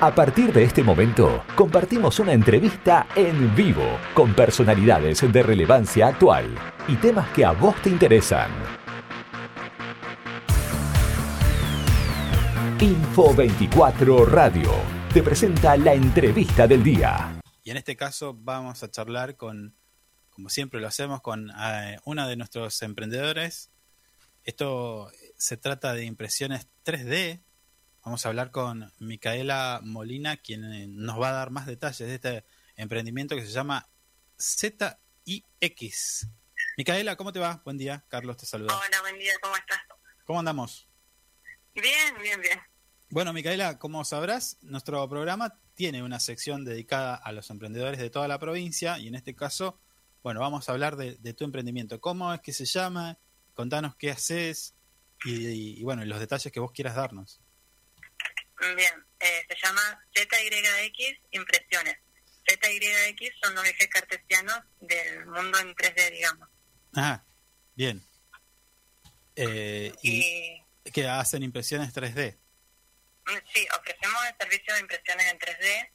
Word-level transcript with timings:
A 0.00 0.14
partir 0.14 0.52
de 0.52 0.62
este 0.62 0.84
momento, 0.84 1.42
compartimos 1.56 2.20
una 2.20 2.32
entrevista 2.32 3.08
en 3.16 3.52
vivo 3.56 3.98
con 4.14 4.32
personalidades 4.32 5.20
de 5.32 5.42
relevancia 5.42 6.06
actual 6.06 6.56
y 6.86 6.94
temas 6.94 7.28
que 7.32 7.44
a 7.44 7.50
vos 7.50 7.74
te 7.82 7.90
interesan. 7.90 8.48
Info 12.78 13.34
24 13.34 14.24
Radio 14.26 14.70
te 15.12 15.20
presenta 15.20 15.76
la 15.76 15.94
entrevista 15.94 16.68
del 16.68 16.84
día. 16.84 17.40
Y 17.64 17.72
en 17.72 17.78
este 17.78 17.96
caso 17.96 18.38
vamos 18.38 18.84
a 18.84 18.92
charlar 18.92 19.34
con, 19.34 19.74
como 20.30 20.48
siempre 20.48 20.80
lo 20.80 20.86
hacemos, 20.86 21.22
con 21.22 21.50
eh, 21.50 21.98
una 22.04 22.28
de 22.28 22.36
nuestros 22.36 22.82
emprendedores. 22.82 23.72
Esto 24.44 25.10
se 25.36 25.56
trata 25.56 25.92
de 25.92 26.04
impresiones 26.04 26.68
3D 26.84 27.40
Vamos 28.08 28.24
a 28.24 28.30
hablar 28.30 28.50
con 28.50 28.90
Micaela 29.00 29.80
Molina, 29.84 30.38
quien 30.38 30.64
eh, 30.72 30.86
nos 30.88 31.20
va 31.20 31.28
a 31.28 31.32
dar 31.32 31.50
más 31.50 31.66
detalles 31.66 32.08
de 32.08 32.14
este 32.14 32.44
emprendimiento 32.74 33.36
que 33.36 33.44
se 33.44 33.52
llama 33.52 33.86
ZIX. 34.40 36.26
Micaela, 36.78 37.16
¿cómo 37.16 37.34
te 37.34 37.38
va? 37.38 37.60
Buen 37.66 37.76
día, 37.76 38.06
Carlos 38.08 38.38
te 38.38 38.46
saluda. 38.46 38.74
Hola, 38.74 39.00
buen 39.02 39.18
día, 39.18 39.32
¿cómo 39.42 39.54
estás? 39.56 39.80
¿Cómo 40.24 40.38
andamos? 40.38 40.88
Bien, 41.74 42.14
bien, 42.22 42.40
bien. 42.40 42.58
Bueno, 43.10 43.34
Micaela, 43.34 43.78
como 43.78 44.02
sabrás, 44.06 44.56
nuestro 44.62 45.06
programa 45.06 45.60
tiene 45.74 46.02
una 46.02 46.18
sección 46.18 46.64
dedicada 46.64 47.14
a 47.14 47.30
los 47.32 47.50
emprendedores 47.50 47.98
de 47.98 48.08
toda 48.08 48.26
la 48.26 48.38
provincia 48.38 48.98
y 48.98 49.08
en 49.08 49.16
este 49.16 49.36
caso, 49.36 49.82
bueno, 50.22 50.40
vamos 50.40 50.66
a 50.66 50.72
hablar 50.72 50.96
de, 50.96 51.34
tu 51.34 51.44
emprendimiento. 51.44 52.00
¿Cómo 52.00 52.32
es 52.32 52.40
que 52.40 52.54
se 52.54 52.64
llama? 52.64 53.18
Contanos 53.52 53.96
qué 53.96 54.12
haces 54.12 54.74
y, 55.26 55.78
y 55.78 55.82
bueno, 55.82 56.02
los 56.06 56.20
detalles 56.20 56.50
que 56.50 56.58
vos 56.58 56.72
quieras 56.72 56.96
darnos. 56.96 57.42
Bien, 58.60 59.06
eh, 59.20 59.46
se 59.48 59.56
llama 59.62 60.06
ZYX 60.14 61.18
Impresiones. 61.30 61.96
ZYX 62.46 63.32
son 63.42 63.54
los 63.54 63.64
ejes 63.64 63.88
cartesianos 63.88 64.60
del 64.80 65.26
mundo 65.26 65.58
en 65.58 65.74
3D, 65.74 66.10
digamos. 66.12 66.48
Ah, 66.96 67.22
bien. 67.74 68.02
Eh, 69.36 69.92
y, 70.02 70.62
que 70.90 71.06
hacen 71.06 71.42
impresiones 71.42 71.94
3D? 71.94 72.36
Mm, 73.26 73.36
sí, 73.54 73.66
ofrecemos 73.78 74.26
el 74.26 74.36
servicio 74.40 74.74
de 74.74 74.80
impresiones 74.80 75.26
en 75.26 75.38
3D 75.38 75.90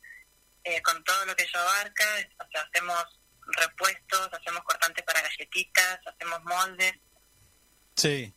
eh, 0.64 0.82
con 0.82 1.04
todo 1.04 1.26
lo 1.26 1.36
que 1.36 1.44
ello 1.44 1.60
abarca. 1.60 2.06
O 2.40 2.50
sea, 2.52 2.62
hacemos 2.62 3.20
repuestos, 3.58 4.30
hacemos 4.32 4.64
cortantes 4.64 5.04
para 5.04 5.22
galletitas, 5.22 6.00
hacemos 6.06 6.42
moldes. 6.44 6.94
Sí. 7.96 8.34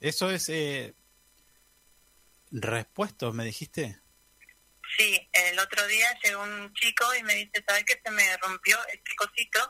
Eso 0.00 0.30
es, 0.30 0.48
eh, 0.48 0.94
¿Respuestos, 2.50 3.34
me 3.34 3.44
dijiste? 3.44 4.00
Sí, 4.96 5.28
el 5.32 5.58
otro 5.58 5.86
día 5.86 6.06
llegó 6.24 6.42
un 6.42 6.72
chico 6.74 7.04
y 7.14 7.22
me 7.22 7.34
dice, 7.34 7.62
¿sabes 7.66 7.84
qué? 7.84 8.00
Se 8.02 8.10
me 8.10 8.36
rompió 8.38 8.78
este 8.88 9.14
cosito 9.16 9.60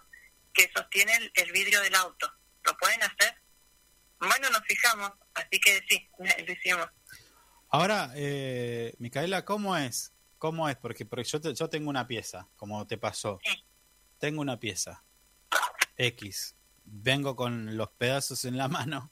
que 0.53 0.71
sostiene 0.75 1.12
el, 1.34 1.53
vidrio 1.53 1.81
del 1.83 1.95
auto. 1.95 2.33
¿Lo 2.65 2.77
pueden 2.77 3.03
hacer? 3.03 3.34
Bueno, 4.21 4.51
nos 4.51 4.62
fijamos, 4.67 5.12
así 5.34 5.61
que 5.61 5.83
sí, 5.89 6.09
lo 6.19 6.53
hicimos. 6.53 6.89
Ahora, 7.71 8.12
eh, 8.15 8.95
Micaela, 8.99 9.45
¿cómo 9.45 9.77
es? 9.77 10.12
¿Cómo 10.39 10.69
es? 10.69 10.77
Porque, 10.77 11.05
porque 11.05 11.25
yo, 11.25 11.41
yo 11.41 11.69
tengo 11.69 11.91
una 11.91 12.06
pieza, 12.06 12.49
como 12.56 12.87
te 12.87 12.97
pasó. 12.97 13.41
Tengo 14.19 14.41
una 14.41 14.59
pieza. 14.59 15.05
X. 15.97 16.56
Vengo 16.84 17.37
con 17.37 17.77
los 17.77 17.91
pedazos 17.91 18.45
en 18.45 18.56
la 18.56 18.69
mano. 18.69 19.11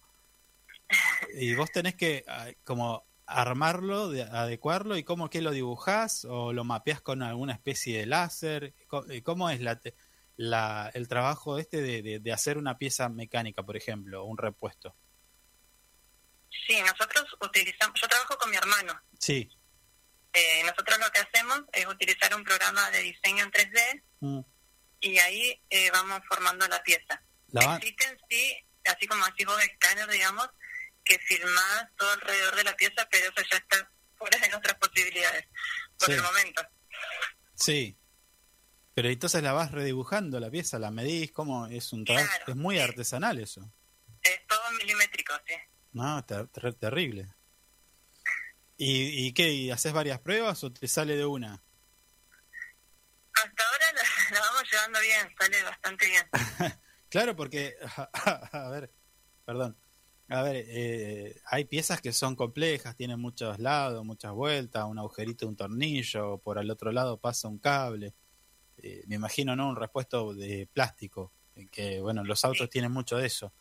Y 1.35 1.55
vos 1.55 1.71
tenés 1.73 1.97
que, 1.97 2.25
como 2.65 3.05
armarlo, 3.27 4.09
de, 4.09 4.23
adecuarlo 4.23 4.97
y 4.97 5.05
cómo 5.05 5.29
que 5.29 5.43
lo 5.43 5.51
dibujás 5.51 6.25
o 6.25 6.53
lo 6.53 6.65
mapeás 6.65 7.01
con 7.01 7.23
alguna 7.23 7.53
especie 7.53 7.99
de 7.99 8.07
láser? 8.07 8.75
¿Cómo 9.25 9.51
es 9.51 9.61
la, 9.61 9.81
la 10.37 10.91
el 10.95 11.09
trabajo 11.09 11.59
este 11.59 11.81
de, 11.81 12.21
de, 12.21 12.33
hacer 12.33 12.59
una 12.59 12.79
pieza 12.79 13.09
mecánica, 13.09 13.63
por 13.63 13.77
ejemplo, 13.77 14.25
un 14.25 14.39
repuesto? 14.39 14.97
Sí, 16.67 16.81
nosotros 16.81 17.25
utilizamos, 17.41 18.01
yo 18.01 18.09
trabajo 18.09 18.37
con 18.39 18.51
mi 18.51 18.57
hermano. 18.57 19.01
Sí. 19.19 19.51
Eh, 20.33 20.63
nosotros 20.65 20.99
lo 20.99 21.11
que 21.11 21.21
hacemos 21.21 21.63
es 21.73 21.87
utilizar 21.87 22.35
un 22.35 22.45
programa 22.45 22.91
de 22.91 23.01
diseño 23.01 23.45
en 23.45 23.51
3D 23.51 24.03
mm. 24.21 24.41
y 25.01 25.19
ahí 25.19 25.63
eh, 25.71 25.91
vamos 25.91 26.21
formando 26.29 26.67
la 26.69 26.83
pieza. 26.83 27.23
Existen, 27.53 28.19
sí, 28.29 28.55
así 28.85 29.07
como 29.07 29.25
así 29.25 29.45
vos 29.45 29.63
escáner, 29.63 30.09
digamos, 30.11 30.49
que 31.07 31.19
filmás 31.21 31.87
todo 31.97 32.11
alrededor 32.11 32.57
de 32.57 32.65
la 32.65 32.77
pieza, 32.77 33.09
pero 33.11 33.31
eso 33.31 33.49
ya 33.51 33.57
está 33.57 33.91
fuera 34.17 34.39
de 34.39 34.49
nuestras 34.49 34.77
posibilidades 34.77 35.47
por 35.99 36.11
el 36.11 36.21
momento. 36.21 36.63
Sí. 37.55 37.97
Pero 38.95 39.09
entonces 39.09 39.43
la 39.43 39.53
vas 39.53 39.71
redibujando 39.71 40.41
la 40.41 40.51
pieza, 40.51 40.79
la 40.79 40.91
medís, 40.91 41.31
como 41.31 41.67
es 41.67 41.93
un 41.93 42.05
trabajo, 42.05 42.33
es 42.49 42.57
muy 42.57 42.79
artesanal 42.79 43.39
eso. 43.39 43.73
Es 44.23 44.47
todo 44.47 44.71
milimétrico, 44.79 45.35
sí. 45.47 45.55
No, 45.93 46.25
terrible. 46.25 47.29
¿Y, 48.77 49.27
¿Y 49.27 49.33
qué? 49.33 49.51
¿Y 49.51 49.71
¿Haces 49.71 49.93
varias 49.93 50.19
pruebas 50.21 50.63
o 50.65 50.73
te 50.73 50.89
sale 50.89 51.17
de 51.17 51.25
una? 51.25 51.63
Hasta 53.33 53.65
ahora 53.65 53.87
la, 54.33 54.41
vamos 54.41 54.65
llevando 54.71 55.01
bien, 55.01 55.35
sale 55.39 55.63
bastante 55.63 56.07
bien. 56.07 56.29
claro, 57.11 57.37
porque, 57.37 57.77
a 58.53 58.69
ver, 58.71 58.91
perdón, 59.45 59.79
a 60.29 60.43
ver, 60.43 60.65
eh, 60.69 61.41
hay 61.47 61.65
piezas 61.67 62.01
que 62.01 62.13
son 62.13 62.35
complejas, 62.35 62.97
tienen 62.97 63.21
muchos 63.21 63.61
lados, 63.61 64.05
muchas 64.05 64.33
vueltas, 64.33 64.85
un 64.85 64.99
agujerito, 64.99 65.47
un 65.47 65.57
tornillo, 65.57 66.39
por 66.39 66.59
al 66.59 66.71
otro 66.71 66.91
lado 66.91 67.19
pasa 67.19 67.47
un 67.47 67.59
cable. 67.59 68.13
Eh, 68.79 69.05
me 69.07 69.17
imagino, 69.17 69.55
¿no? 69.55 69.69
Un 69.69 69.77
repuesto 69.77 70.35
de 70.35 70.69
plástico, 70.73 71.33
que, 71.71 72.01
bueno, 72.01 72.25
los 72.25 72.45
autos 72.45 72.69
tienen 72.69 72.91
mucho 72.91 73.17
de 73.17 73.27
eso. 73.27 73.53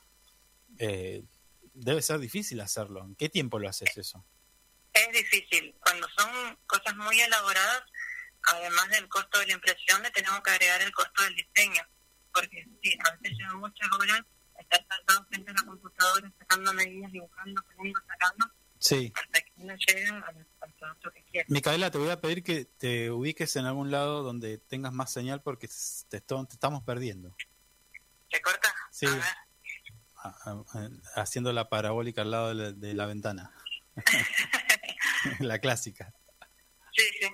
Eh, 0.79 1.23
debe 1.73 2.01
ser 2.01 2.19
difícil 2.19 2.59
hacerlo. 2.61 3.05
¿En 3.05 3.15
qué 3.15 3.29
tiempo 3.29 3.59
lo 3.59 3.69
haces 3.69 3.95
eso? 3.95 4.25
Es 4.91 5.11
difícil. 5.11 5.75
Cuando 5.83 6.07
son 6.17 6.57
cosas 6.65 6.95
muy 6.95 7.19
elaboradas, 7.19 7.83
además 8.53 8.89
del 8.89 9.07
costo 9.07 9.39
de 9.39 9.47
la 9.47 9.53
impresión, 9.53 10.01
le 10.01 10.09
tenemos 10.11 10.41
que 10.41 10.51
agregar 10.51 10.81
el 10.81 10.91
costo 10.91 11.21
del 11.23 11.35
diseño. 11.35 11.81
Porque 12.33 12.65
sí, 12.81 12.97
a 13.05 13.15
veces 13.15 13.37
lleva 13.37 13.55
muchas 13.55 13.87
horas 13.99 14.21
estar 14.61 14.85
sentado 14.89 15.25
frente 15.25 15.51
a 15.51 15.53
la 15.53 15.63
computadora 15.65 16.33
sacando 16.37 16.73
medidas, 16.73 17.11
dibujando, 17.11 17.61
poniendo, 17.63 17.99
sacando. 18.07 18.45
Sí. 18.79 19.11
Hasta 19.15 19.41
que 19.41 19.51
uno 19.57 19.73
llega 19.75 20.19
al, 20.27 20.73
producto 20.77 21.11
que 21.11 21.23
quiere. 21.23 21.45
Micaela, 21.49 21.91
te 21.91 21.97
voy 21.97 22.09
a 22.09 22.21
pedir 22.21 22.43
que 22.43 22.65
te 22.65 23.09
ubiques 23.09 23.55
en 23.55 23.65
algún 23.65 23.91
lado 23.91 24.23
donde 24.23 24.57
tengas 24.57 24.93
más 24.93 25.11
señal 25.11 25.41
porque 25.41 25.67
te, 26.09 26.17
estamos 26.17 26.83
perdiendo. 26.83 27.35
¿Se 28.31 28.41
corta? 28.41 28.73
Sí. 28.91 29.07
haciendo 31.15 31.53
la 31.53 31.69
parabólica 31.69 32.21
al 32.21 32.31
lado 32.31 32.73
de 32.73 32.93
la, 32.93 33.05
ventana. 33.05 33.51
la 35.39 35.59
clásica. 35.59 36.13
Sí, 36.91 37.03
sí. 37.19 37.27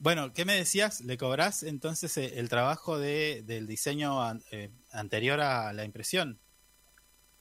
Bueno, 0.00 0.32
¿qué 0.32 0.44
me 0.44 0.54
decías? 0.54 1.00
¿Le 1.00 1.18
cobrás 1.18 1.64
entonces 1.64 2.16
eh, 2.18 2.34
el 2.36 2.48
trabajo 2.48 2.98
de, 2.98 3.42
del 3.44 3.66
diseño 3.66 4.20
eh, 4.52 4.70
anterior 4.92 5.40
a 5.40 5.72
la 5.72 5.84
impresión? 5.84 6.40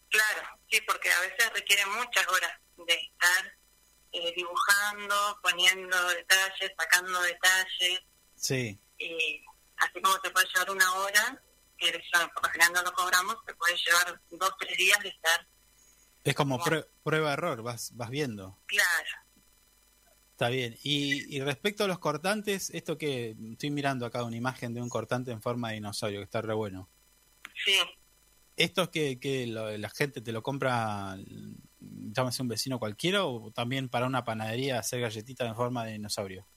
Claro, 0.09 0.41
sí, 0.69 0.81
porque 0.87 1.11
a 1.11 1.19
veces 1.21 1.53
requiere 1.53 1.85
muchas 1.85 2.27
horas 2.27 2.51
de 2.77 2.93
estar 2.93 3.57
eh, 4.11 4.33
dibujando, 4.35 5.39
poniendo 5.43 6.09
detalles, 6.09 6.71
sacando 6.77 7.21
detalles. 7.21 8.01
Sí. 8.35 8.79
Y 8.97 9.45
así 9.77 10.01
como 10.01 10.19
te 10.21 10.31
puede 10.31 10.47
llevar 10.47 10.71
una 10.71 10.93
hora, 10.95 11.43
que 11.77 11.91
por 12.33 12.43
lo 12.43 12.49
general 12.49 12.73
no 12.73 12.81
lo 12.81 12.93
cobramos, 12.93 13.45
te 13.45 13.53
puede 13.53 13.75
llevar 13.77 14.19
dos, 14.31 14.51
tres 14.59 14.77
días 14.77 14.99
de 15.03 15.09
estar. 15.09 15.47
Es 16.23 16.33
como 16.33 16.59
prueba-error, 17.03 17.61
vas, 17.61 17.91
vas 17.95 18.09
viendo. 18.09 18.59
Claro, 18.65 19.26
Está 20.37 20.49
bien. 20.49 20.77
Y, 20.83 21.35
y, 21.35 21.41
respecto 21.41 21.83
a 21.83 21.87
los 21.87 21.97
cortantes, 21.97 22.69
esto 22.69 22.95
que 22.95 23.35
estoy 23.53 23.71
mirando 23.71 24.05
acá 24.05 24.23
una 24.23 24.35
imagen 24.35 24.71
de 24.71 24.83
un 24.83 24.87
cortante 24.87 25.31
en 25.31 25.41
forma 25.41 25.69
de 25.69 25.73
dinosaurio, 25.73 26.19
que 26.19 26.25
está 26.25 26.43
re 26.43 26.53
bueno. 26.53 26.87
Sí. 27.65 27.75
¿Esto 28.55 28.83
es 28.83 28.89
que, 28.89 29.19
que 29.19 29.47
la 29.47 29.89
gente 29.89 30.21
te 30.21 30.31
lo 30.31 30.43
compra, 30.43 31.17
llámese 31.79 32.43
un 32.43 32.49
vecino 32.49 32.77
cualquiera, 32.77 33.25
o 33.25 33.49
también 33.49 33.89
para 33.89 34.05
una 34.05 34.25
panadería 34.25 34.77
hacer 34.77 35.01
galletitas 35.01 35.47
en 35.47 35.55
forma 35.55 35.85
de 35.85 35.93
dinosaurio? 35.93 36.47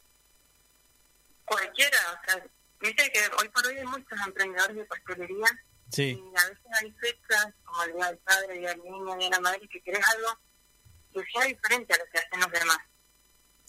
Cualquiera, 1.46 1.96
o 2.12 2.30
sea, 2.30 2.46
viste 2.80 3.10
que 3.10 3.20
hoy 3.40 3.48
por 3.48 3.66
hoy 3.66 3.78
hay 3.78 3.86
muchos 3.86 4.20
emprendedores 4.26 4.76
de 4.76 4.84
pastelería. 4.84 5.46
Sí. 5.90 6.22
Y 6.22 6.38
a 6.38 6.48
veces 6.50 6.66
hay 6.82 6.92
fechas, 7.00 7.54
como 7.64 7.82
el 7.84 7.94
Día 7.94 8.08
del 8.08 8.18
Padre, 8.18 8.52
el 8.52 8.58
Día 8.58 8.68
del 8.74 8.82
Niño, 8.82 9.12
el 9.14 9.18
Día 9.20 9.28
de 9.30 9.36
la 9.36 9.40
Madre, 9.40 9.68
que 9.72 9.80
querés 9.80 10.06
algo 10.06 10.38
que 11.14 11.24
sea 11.32 11.46
diferente 11.46 11.94
a 11.94 11.96
lo 11.96 12.04
que 12.12 12.18
hacen 12.18 12.40
los 12.40 12.52
demás 12.52 12.89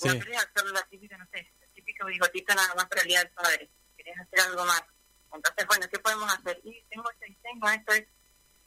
Sí. 0.01 0.07
No 0.07 0.13
querés 0.15 0.37
hacer 0.37 0.71
la 0.71 0.81
típica, 0.87 1.15
no 1.15 1.27
sé, 1.31 1.47
la 1.59 1.67
típica 1.67 2.05
bigotita 2.05 2.55
nada 2.55 2.73
más 2.73 2.87
para 2.87 3.01
el 3.03 3.07
día 3.07 3.19
del 3.19 3.29
padre. 3.29 3.69
Querés 3.95 4.19
hacer 4.19 4.39
algo 4.39 4.65
más. 4.65 4.83
Entonces, 5.31 5.67
bueno, 5.67 5.85
¿qué 5.91 5.99
podemos 5.99 6.33
hacer? 6.33 6.59
Y 6.63 6.83
tengo 6.89 7.09
este 7.11 7.37
esto 7.75 7.93
es. 7.93 8.07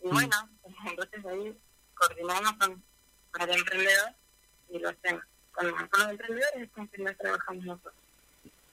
Y 0.02 0.08
mm. 0.08 0.10
bueno, 0.12 0.48
entonces 0.86 1.26
ahí 1.26 1.58
coordinamos 1.94 2.52
con, 2.52 2.84
con 3.32 3.50
el 3.50 3.58
emprendedor 3.58 4.14
y 4.70 4.78
lo 4.78 4.90
hacemos. 4.90 5.24
con, 5.50 5.66
los 5.66 6.10
emprendedores 6.10 6.62
es 6.62 6.70
con 6.70 6.86
quien 6.86 7.16
trabajamos 7.16 7.64
nosotros. 7.64 7.94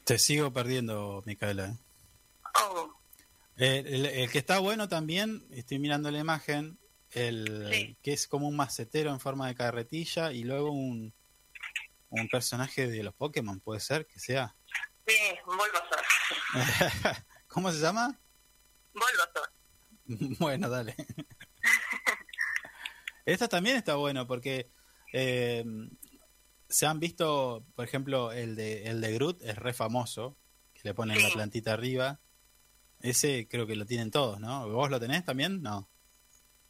Te 0.04 0.20
sigo 0.20 0.54
perdiendo, 0.54 1.24
Micaela. 1.26 1.68
¿eh? 1.68 1.78
Oh. 2.62 2.94
El, 3.58 4.30
que 4.32 4.38
está 4.38 4.60
bueno 4.60 4.88
también, 4.88 5.44
estoy 5.52 5.80
mirando 5.80 6.12
la 6.12 6.20
imagen, 6.20 6.78
el 7.12 7.98
que 8.04 8.14
es 8.14 8.28
como 8.28 8.48
un 8.48 8.56
macetero 8.56 9.12
en 9.12 9.20
forma 9.20 9.48
de 9.48 9.56
carretilla 9.56 10.32
y 10.32 10.44
luego 10.44 10.72
un, 10.72 11.14
un 12.12 12.28
personaje 12.28 12.88
de 12.88 13.04
los 13.04 13.16
Pokémon, 13.16 13.60
puede 13.60 13.80
ser 13.80 14.06
que 14.06 14.20
sea. 14.20 14.56
Sí, 15.08 15.16
Bulbasaur. 15.46 16.06
¿Cómo 17.48 17.72
se 17.72 17.80
llama? 17.80 18.20
Bulbasaur. 18.94 19.52
bueno, 20.40 20.70
dale. 20.70 20.96
Esto 23.26 23.48
también 23.48 23.78
está 23.78 23.96
bueno 23.96 24.28
porque 24.28 24.72
eh, 25.14 25.64
se 26.68 26.86
han 26.86 27.00
visto, 27.00 27.66
por 27.76 27.86
ejemplo, 27.86 28.32
el 28.32 28.56
de, 28.56 28.88
el 28.88 29.02
de 29.02 29.14
Groot 29.14 29.42
es 29.42 29.56
re 29.56 29.74
famoso, 29.74 30.38
que 30.74 30.82
le 30.84 30.94
ponen 30.94 31.22
la 31.22 31.30
plantita 31.30 31.74
arriba. 31.74 32.20
Ese 33.00 33.48
creo 33.50 33.66
que 33.66 33.76
lo 33.76 33.86
tienen 33.86 34.12
todos, 34.12 34.40
¿no? 34.40 34.68
¿Vos 34.70 34.90
lo 34.90 35.00
tenés 35.00 35.24
también? 35.24 35.62
No. 35.62 35.90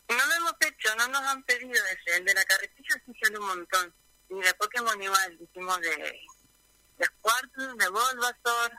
No 0.08 0.28
lo 0.28 0.34
hemos 0.36 0.54
hecho, 0.60 0.96
no 0.98 1.08
nos 1.08 1.22
han 1.22 1.44
pedido 1.44 1.72
ese. 1.72 2.18
El 2.18 2.26
de 2.26 2.34
la 2.34 2.44
carretilla 2.44 3.02
sí 3.06 3.12
sale 3.22 3.40
un 3.40 3.48
montón. 3.48 3.94
Y 4.32 4.42
de 4.42 4.54
Pokémon 4.54 5.04
igual, 5.04 5.38
hicimos 5.42 5.82
de, 5.82 5.90
de 5.90 7.06
Squirtle, 7.06 7.76
de 7.78 7.90
Bulbasaur, 7.90 8.72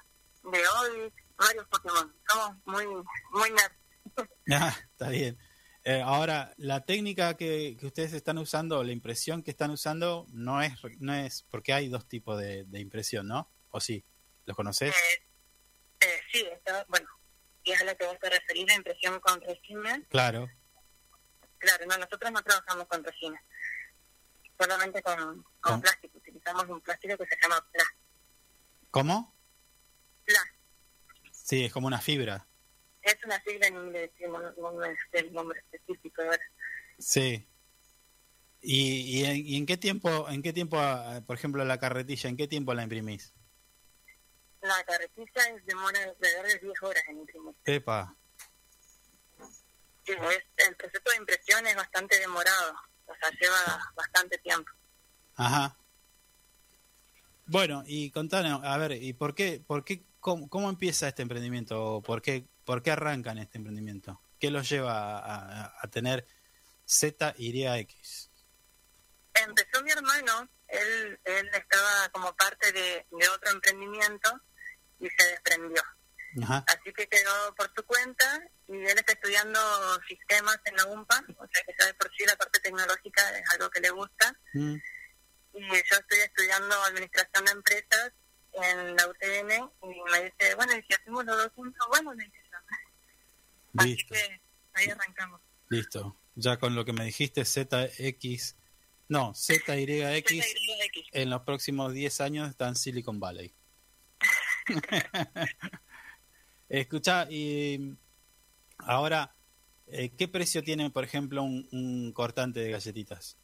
de 0.51 0.69
Odyssey, 0.69 1.25
varios 1.37 1.67
Pokémon. 1.69 2.17
Somos 2.27 2.57
muy, 2.65 2.87
muy 3.33 3.51
nerds. 3.51 3.77
Ah, 4.51 4.75
está 4.91 5.09
bien. 5.11 5.39
Eh, 5.85 6.01
ahora, 6.01 6.55
la 6.57 6.85
técnica 6.85 7.37
que, 7.37 7.77
que, 7.79 7.87
ustedes 7.87 8.13
están 8.15 8.39
usando, 8.39 8.83
la 8.83 8.93
impresión 8.93 9.43
que 9.43 9.51
están 9.51 9.71
usando, 9.71 10.27
no 10.31 10.63
es, 10.63 10.73
no 11.01 11.13
es 11.13 11.45
porque 11.51 11.73
hay 11.73 11.89
dos 11.89 12.09
tipos 12.09 12.41
de, 12.41 12.65
de 12.65 12.81
impresión, 12.81 13.29
¿no? 13.29 13.51
¿O 13.71 13.81
sí? 13.81 14.05
¿Los 14.47 14.57
conoces? 14.57 14.95
Eh, 14.95 15.27
eh, 16.01 16.21
sí, 16.33 16.47
está, 16.51 16.85
bueno, 16.89 17.09
y 17.63 17.73
es 17.73 17.81
a 17.81 17.85
la 17.85 17.95
que 17.95 18.07
vos 18.07 18.19
te 18.19 18.31
referís, 18.31 18.67
la 18.67 18.75
impresión 18.75 19.21
con 19.21 19.41
resina. 19.41 20.03
Claro. 20.09 20.49
Claro, 21.59 21.87
no, 21.87 21.99
nosotros 21.99 22.33
no 22.33 22.43
trabajamos 22.43 22.87
con 22.87 23.05
resina, 23.05 23.45
solamente 24.63 25.03
con, 25.03 25.45
con 25.61 25.81
plástico. 25.81 26.19
Utilizamos 26.19 26.69
un 26.69 26.81
plástico 26.81 27.17
que 27.17 27.27
se 27.27 27.37
llama 27.43 27.67
PLA. 27.73 27.85
¿Cómo? 28.91 29.35
PLA. 30.25 30.41
Sí, 31.31 31.65
es 31.65 31.73
como 31.73 31.89
una 31.89 32.01
fibra. 32.01 32.47
Es 33.03 33.17
una 33.25 33.43
sigla 33.43 33.67
en 33.67 33.77
inglés, 33.77 34.11
no, 34.29 34.85
es 34.85 34.99
el 35.13 35.33
nombre 35.33 35.59
específico 35.59 36.23
ahora. 36.23 36.43
Sí. 36.99 37.49
¿Y, 38.61 39.25
y, 39.25 39.57
en, 39.57 39.67
qué 39.67 39.77
tiempo, 39.77 40.29
en 40.29 40.41
qué 40.41 40.53
tiempo, 40.53 40.79
ah, 40.79 41.21
por 41.27 41.37
ejemplo, 41.37 41.65
la 41.65 41.79
carretilla, 41.79 42.31
en 42.31 42.37
qué 42.37 42.47
tiempo 42.47 42.73
la 42.75 42.85
imprimís? 42.85 43.35
La 44.61 44.85
carretilla 44.85 45.43
demora 45.65 45.99
alrededor 45.99 46.47
de 46.47 46.59
10 46.61 46.83
horas 46.83 47.03
en 47.09 47.19
imprimir. 47.19 47.57
Epa. 47.65 48.17
Sí, 50.07 50.13
es, 50.13 50.69
el 50.69 50.77
proceso 50.77 51.11
de 51.11 51.17
impresión 51.17 51.67
es 51.67 51.75
bastante 51.75 52.21
demorado, 52.21 52.75
o 53.07 53.15
sea, 53.15 53.31
lleva 53.41 53.93
bastante 53.95 54.39
tiempo. 54.39 54.71
Ajá. 55.37 55.77
Bueno, 57.47 57.83
y 57.87 58.11
contanos, 58.11 58.65
a 58.65 58.77
ver, 58.79 58.93
¿y 58.93 59.13
por 59.13 59.35
qué, 59.35 59.63
por 59.67 59.85
qué, 59.85 60.05
cómo, 60.21 60.49
cómo 60.49 60.71
empieza 60.71 61.09
este 61.09 61.23
emprendimiento? 61.23 62.03
¿Por 62.05 62.23
qué, 62.23 62.47
¿Por 62.65 62.83
qué 62.83 62.93
arrancan 62.93 63.39
este 63.39 63.59
emprendimiento? 63.59 64.21
¿Qué 64.39 64.51
los 64.51 64.69
lleva 64.69 65.19
a, 65.19 65.73
a, 65.81 65.89
tener 65.89 66.27
ZYX? 66.89 68.31
Empezó 69.35 69.83
mi 69.83 69.91
hermano, 69.91 70.49
él, 70.69 71.21
él 71.25 71.51
estaba 71.53 72.09
como 72.13 72.35
parte 72.35 72.73
de, 72.73 73.07
otro 73.29 73.51
emprendimiento 73.51 74.41
y 74.99 75.09
se 75.09 75.27
desprendió. 75.29 75.83
Así 76.41 76.93
que 76.95 77.07
quedó 77.09 77.55
por 77.55 77.71
su 77.75 77.85
cuenta 77.85 78.43
y 78.69 78.77
él 78.77 78.99
está 78.99 79.13
estudiando 79.13 79.61
sistemas 80.09 80.59
en 80.65 80.77
la 80.77 80.87
UMPA, 80.87 81.25
o 81.37 81.47
sea 81.53 81.65
que 81.65 81.75
sabe 81.79 81.95
por 81.95 82.11
sí 82.17 82.25
la 82.25 82.37
parte 82.37 82.61
tecnológica 82.61 83.39
es 83.39 83.51
algo 83.53 83.71
que 83.71 83.81
le 83.81 83.91
gusta. 83.91 84.35
Mm. 84.55 84.77
Y 85.55 85.69
yo 85.69 85.97
estoy 85.99 86.19
estudiando 86.21 86.83
administración 86.85 87.45
de 87.45 87.53
empresas 87.53 88.13
en 88.55 88.97
la 88.97 89.07
UTN 89.09 89.71
y 89.83 90.11
me 90.11 90.25
dice, 90.25 90.55
bueno, 90.55 90.73
y 90.77 90.83
si 90.83 90.95
hacemos 90.95 91.25
los 91.25 91.37
dos 91.37 91.53
juntos, 91.55 91.87
bueno, 91.91 92.13
Listo. 93.75 93.79
Así 93.79 94.07
que 94.07 94.41
ahí 94.75 94.89
arrancamos. 94.89 95.41
Listo. 95.69 96.19
Ya 96.35 96.59
con 96.59 96.75
lo 96.75 96.85
que 96.85 96.93
me 96.93 97.05
dijiste, 97.05 97.45
ZX, 97.45 98.57
no, 99.09 99.35
ZYX, 99.35 99.67
en 101.13 101.31
los 101.31 101.43
próximos 101.43 101.93
10 101.93 102.21
años 102.23 102.49
está 102.49 102.69
en 102.69 102.77
Silicon 102.77 103.21
Valley. 103.21 103.55
Escucha, 106.73 107.27
y 107.29 107.99
ahora, 108.79 109.35
eh, 109.89 110.11
¿qué 110.17 110.27
precio 110.27 110.65
tiene, 110.65 110.89
por 110.89 111.05
ejemplo, 111.05 111.43
un, 111.43 112.13
cortante 112.15 112.61
de 112.61 112.71
galletitas? 112.71 113.37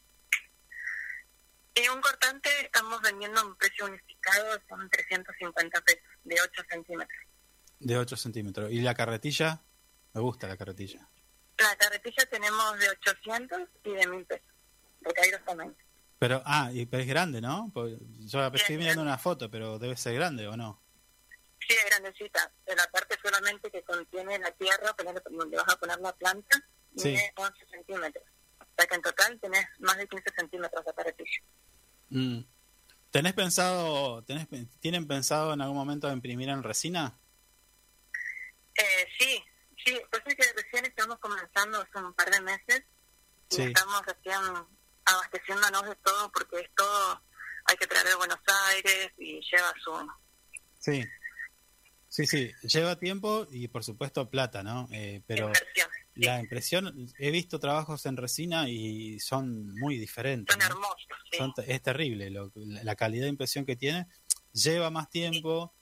Y 1.75 1.87
un 1.89 2.01
cortante 2.01 2.49
estamos 2.63 3.03
vendiendo 3.03 3.39
a 3.39 3.45
un 3.45 3.55
precio 3.57 3.85
unificado, 3.85 4.59
son 4.67 4.89
350 4.89 5.81
pesos, 5.83 6.03
de 6.25 6.37
8 6.41 6.63
centímetros. 6.71 7.19
De 7.81 7.99
8 7.99 8.17
centímetros. 8.17 8.73
¿Y 8.73 8.81
la 8.81 8.95
carretilla? 8.95 9.61
Me 10.15 10.23
gusta 10.23 10.49
la 10.49 10.57
carretilla. 10.57 11.07
La 11.59 11.77
carretilla 11.77 12.25
tenemos 12.31 12.79
de 12.79 12.89
800 12.89 13.61
y 13.85 13.91
de 13.91 14.07
1000 14.07 14.25
pesos, 14.25 14.49
porque 15.05 15.21
hay 15.21 15.31
dos 15.33 15.45
tamaños. 15.45 15.77
Pero, 16.19 16.43
ah, 16.47 16.71
y, 16.73 16.87
pero 16.87 17.03
es 17.03 17.09
grande, 17.09 17.43
¿no? 17.43 17.71
yo 17.75 18.47
estoy 18.55 18.79
mirando 18.79 19.03
una 19.03 19.19
foto, 19.19 19.51
pero 19.51 19.79
debe 19.79 19.99
ser 19.99 20.15
grande, 20.15 20.49
¿o 20.49 20.57
no? 20.57 20.88
Sí, 21.69 21.77
es 21.77 21.85
grandecita. 21.91 22.51
De 22.67 22.75
la 22.75 22.87
parte 22.91 23.19
solamente 23.23 23.71
que 23.71 23.83
contiene 23.83 24.39
la 24.39 24.51
tierra, 24.53 24.95
donde 25.29 25.57
vas 25.57 25.69
a 25.69 25.79
poner 25.79 25.99
la 26.01 26.15
planta, 26.15 26.65
tiene 26.97 27.33
11 27.37 27.67
centímetros. 27.71 28.25
O 28.61 28.65
sea 28.77 28.87
que 28.87 28.95
en 28.95 29.03
total 29.03 29.39
tenés 29.41 29.67
más 29.81 29.97
de 29.99 30.09
15 30.09 30.25
centímetros 30.37 30.85
de 30.85 30.95
carretilla. 30.95 31.43
Mm. 32.11 32.41
¿Tenés 33.11 33.33
pensado, 33.35 34.23
tenés, 34.23 34.47
¿Tienen 34.81 35.07
pensado 35.07 35.53
en 35.53 35.61
algún 35.61 35.77
momento 35.77 36.11
imprimir 36.11 36.49
en 36.49 36.63
resina? 36.63 37.19
Eh, 38.75 39.07
sí, 39.19 39.45
Sí, 39.85 40.01
pues 40.11 40.23
es 40.27 40.35
que 40.35 40.53
recién 40.53 40.85
estamos 40.85 41.19
comenzando 41.19 41.81
hace 41.81 42.05
un 42.05 42.13
par 42.15 42.31
de 42.31 42.41
meses 42.41 42.83
y 43.51 43.63
estamos 43.63 44.05
recién 44.05 44.41
abasteciéndonos 45.05 45.83
de 45.85 45.97
todo 45.97 46.31
porque 46.33 46.61
es 46.61 46.71
todo, 46.77 47.23
hay 47.65 47.77
que 47.77 47.87
traer 47.87 48.07
de 48.07 48.15
Buenos 48.17 48.41
Aires 48.69 49.11
y 49.19 49.41
lleva 49.41 49.73
su... 49.83 49.93
Sí, 50.79 51.05
sí, 52.27 52.53
sí, 52.61 52.69
lleva 52.69 52.99
tiempo 52.99 53.47
y 53.51 53.69
por 53.69 53.85
supuesto 53.85 54.29
plata, 54.29 54.63
¿no? 54.63 54.89
Eh, 54.93 55.23
pero 55.27 55.53
la 56.15 56.41
impresión, 56.41 57.09
he 57.19 57.31
visto 57.31 57.59
trabajos 57.59 58.07
en 58.07 58.17
resina 58.17 58.69
y 58.69 59.21
son 59.21 59.75
muy 59.75 59.99
diferentes. 59.99 60.55
Son 60.55 60.63
hermosos, 60.63 61.07
es 61.67 61.83
terrible 61.83 62.31
la 62.55 62.97
calidad 62.97 63.25
de 63.25 63.31
impresión 63.31 63.65
que 63.65 63.77
tiene. 63.77 64.07
Lleva 64.53 64.91
más 64.91 65.09
tiempo 65.11 65.75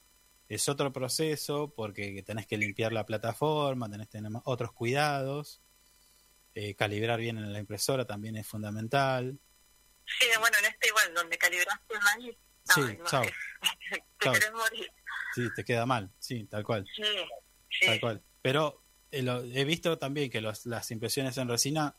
es 0.49 0.69
otro 0.69 0.93
proceso 0.93 1.73
porque 1.75 2.23
tenés 2.23 2.47
que 2.47 2.57
limpiar 2.57 2.93
la 2.93 3.05
plataforma, 3.05 3.91
tenés 3.91 4.07
que 4.07 4.19
tener 4.19 4.33
otros 4.45 4.73
cuidados, 4.73 5.61
eh, 6.55 6.75
calibrar 6.75 7.19
bien 7.19 7.39
en 7.39 7.53
la 7.53 7.59
impresora 7.59 8.05
también 8.05 8.37
es 8.37 8.47
fundamental. 8.47 9.39
Sí, 10.21 10.27
bueno, 10.39 10.57
en 10.59 10.67
este 10.67 10.89
igual, 10.89 11.15
donde 11.15 11.37
calibraste 11.37 11.95
mal, 11.99 12.39
sí, 12.63 12.99
chao. 13.11 13.25
te 14.21 14.31
querés 14.31 14.53
morir. 14.53 14.93
Sí, 15.37 15.51
te 15.55 15.65
queda 15.67 15.85
mal, 15.85 16.11
sí, 16.19 16.45
tal 16.47 16.65
cual. 16.65 16.87
Sí, 16.97 17.03
sí. 17.69 17.87
Tal 17.87 18.01
cual. 18.01 18.23
Pero 18.41 18.83
eh, 19.11 19.53
he 19.53 19.65
visto 19.67 19.99
también 19.99 20.31
que 20.31 20.41
los, 20.41 20.65
las 20.65 20.91
impresiones 20.91 21.37
en 21.37 21.47
resina, 21.47 21.95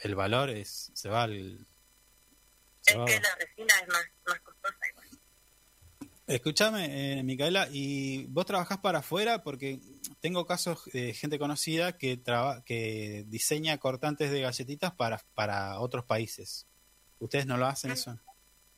el 0.00 0.16
valor 0.16 0.50
es 0.50 0.90
se 0.94 1.08
va 1.08 1.22
al... 1.22 1.64
es 2.84 2.92
que 2.92 3.20
la 3.20 3.36
resina 3.36 3.74
es 3.82 3.88
más, 3.88 4.04
más 4.26 4.40
costosa 4.40 4.76
Escúchame, 6.26 7.18
eh, 7.20 7.22
Micaela, 7.22 7.68
¿y 7.70 8.26
vos 8.26 8.46
trabajás 8.46 8.78
para 8.78 8.98
afuera? 8.98 9.44
Porque 9.44 9.80
tengo 10.20 10.44
casos 10.44 10.86
de 10.86 11.14
gente 11.14 11.38
conocida 11.38 11.96
que, 11.96 12.20
que 12.66 13.24
diseña 13.28 13.78
cortantes 13.78 14.32
de 14.32 14.40
galletitas 14.40 14.92
para, 14.92 15.22
para 15.34 15.78
otros 15.78 16.04
países. 16.04 16.66
¿Ustedes 17.20 17.46
no 17.46 17.56
lo 17.56 17.66
hacen 17.66 17.92
eso? 17.92 18.18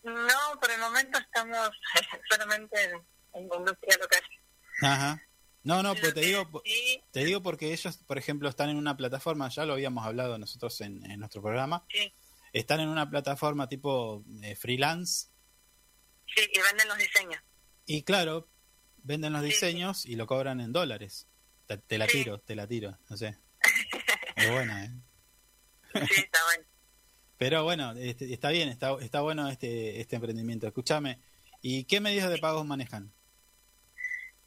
No, 0.02 0.60
por 0.60 0.70
el 0.70 0.78
momento 0.78 1.18
estamos 1.18 1.70
solamente 2.30 2.84
en, 2.84 3.02
la 3.32 3.40
industria 3.40 3.96
local. 4.00 4.22
Ajá. 4.82 5.22
No, 5.62 5.82
no, 5.82 5.94
pues 5.94 6.14
te 6.14 6.20
digo, 6.20 6.62
te 7.10 7.24
digo 7.24 7.42
porque 7.42 7.72
ellos, 7.72 7.98
por 7.98 8.16
ejemplo, 8.16 8.48
están 8.48 8.70
en 8.70 8.76
una 8.76 8.96
plataforma, 8.96 9.48
ya 9.50 9.66
lo 9.66 9.74
habíamos 9.74 10.06
hablado 10.06 10.38
nosotros 10.38 10.80
en, 10.80 11.00
nuestro 11.18 11.42
programa, 11.42 11.84
sí. 11.90 12.14
están 12.54 12.80
en 12.80 12.88
una 12.88 13.10
plataforma 13.10 13.68
tipo 13.68 14.24
eh, 14.42 14.56
freelance 14.56 15.28
Sí, 16.34 16.48
y 16.52 16.60
venden 16.60 16.88
los 16.88 16.98
diseños. 16.98 17.42
Y 17.86 18.02
claro, 18.02 18.48
venden 18.98 19.32
los 19.32 19.42
diseños 19.42 20.06
y 20.06 20.16
lo 20.16 20.26
cobran 20.26 20.60
en 20.60 20.72
dólares. 20.72 21.26
Te, 21.66 21.98
la 21.98 22.06
tiro, 22.06 22.40
te 22.40 22.54
la 22.54 22.66
tiro, 22.66 22.98
no 23.08 23.16
sé. 23.16 23.38
Es 24.36 24.50
buena, 24.50 24.84
¿eh? 24.84 24.90
Sí, 25.92 26.20
está 26.20 26.38
bueno. 26.46 26.64
Pero 27.36 27.64
bueno, 27.64 27.92
este, 27.92 28.32
está 28.32 28.50
bien, 28.50 28.68
está, 28.68 28.96
está 29.00 29.20
bueno 29.20 29.48
este, 29.48 30.00
este 30.00 30.16
emprendimiento. 30.16 30.66
Escúchame, 30.66 31.20
¿y 31.60 31.84
qué 31.84 32.00
medios 32.00 32.30
de 32.30 32.38
pagos 32.38 32.64
manejan? 32.64 33.12